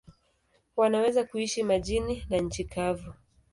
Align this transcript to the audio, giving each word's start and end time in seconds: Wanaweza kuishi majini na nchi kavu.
Wanaweza 0.75 1.23
kuishi 1.23 1.63
majini 1.63 2.25
na 2.29 2.37
nchi 2.37 2.63
kavu. 2.63 3.13